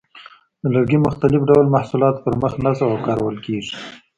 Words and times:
د 0.61 0.63
لرګي 0.75 0.97
مختلف 1.07 1.41
ډول 1.49 1.65
محصولاتو 1.75 2.21
پر 2.25 2.33
مخ 2.41 2.53
نصب 2.65 2.87
او 2.91 2.99
کارول 3.07 3.35
کېږي. 3.45 3.73